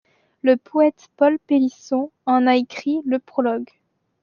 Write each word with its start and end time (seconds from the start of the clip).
Le 0.41 0.57
poète 0.57 1.09
Paul 1.15 1.37
Pellisson 1.45 2.09
en 2.25 2.47
a 2.47 2.55
écrit 2.55 2.97
le 3.05 3.19
prologue. 3.19 3.69